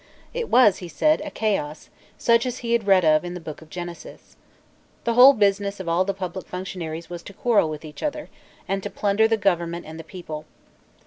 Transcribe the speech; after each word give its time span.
It 0.33 0.49
was, 0.49 0.77
he 0.77 0.87
said, 0.87 1.21
a 1.23 1.29
chaos, 1.29 1.91
such 2.17 2.47
as 2.47 2.57
he 2.65 2.73
had 2.73 2.87
read 2.87 3.05
of 3.05 3.23
in 3.23 3.35
the 3.35 3.39
book 3.39 3.61
of 3.61 3.69
Genesis. 3.69 4.35
The 5.03 5.13
whole 5.13 5.33
business 5.33 5.79
of 5.79 5.87
all 5.87 6.05
the 6.05 6.11
public 6.15 6.47
functionaries 6.47 7.07
was 7.11 7.21
to 7.21 7.33
quarrel 7.33 7.69
with 7.69 7.85
each 7.85 8.01
other, 8.01 8.27
and 8.67 8.81
to 8.81 8.89
plunder 8.89 9.27
the 9.27 9.37
government 9.37 9.85
and 9.85 9.99
the 9.99 10.03
people. 10.03 10.45